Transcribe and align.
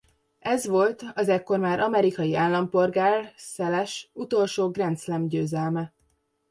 Ez 0.39 0.67
volt 0.67 1.05
az 1.13 1.29
ekkor 1.29 1.59
már 1.59 1.79
amerikai 1.79 2.35
állampolgár 2.35 3.33
Szeles 3.35 4.09
utolsó 4.13 4.69
Grand 4.69 4.99
Slam-győzelme. 4.99 5.93